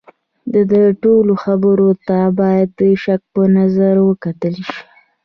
د 0.53 0.55
ده 0.71 0.83
ټولو 1.03 1.33
خبرو 1.43 1.89
ته 2.07 2.17
باید 2.39 2.69
د 2.79 2.81
شک 3.03 3.21
په 3.33 3.41
نظر 3.57 3.95
وکتل 4.07 4.55
شي. 4.67 4.81